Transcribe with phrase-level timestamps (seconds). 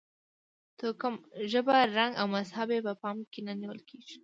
[0.79, 1.15] توکم،
[1.51, 4.17] ژبه، رنګ او مذهب یې په پام کې نه نیول کېږي.